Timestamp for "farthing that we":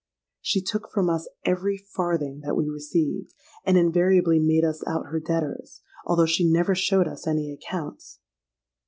1.77-2.67